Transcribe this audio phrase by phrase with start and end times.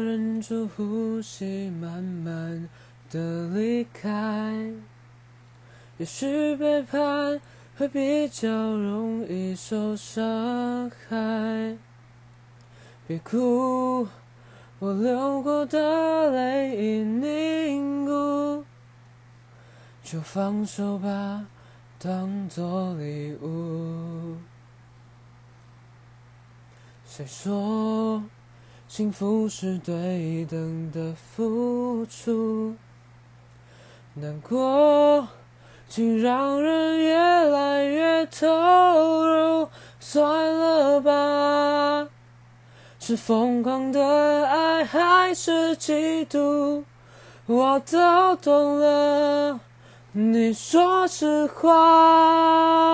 [0.00, 2.68] 忍住呼吸，慢慢
[3.10, 4.72] 的离开。
[5.98, 7.40] 也许背叛
[7.76, 11.76] 会比较容易受伤害。
[13.06, 14.08] 别哭，
[14.78, 18.64] 我流过的泪已凝固，
[20.02, 21.46] 就放手吧，
[21.98, 24.36] 当作礼物。
[27.04, 28.22] 谁说
[29.00, 32.74] 幸福是对等的付出？
[34.12, 35.26] 难过
[35.88, 37.16] 竟让人越
[37.48, 38.46] 来越投
[39.24, 42.10] 入，算了吧。
[42.98, 46.84] 是疯狂的爱还是嫉妒？
[47.46, 49.60] 我都懂了，
[50.12, 52.90] 你说实话。